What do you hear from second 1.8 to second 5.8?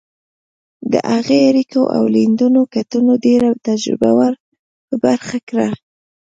او لیدنو کتنو ډېره تجربه ور په برخه کړه.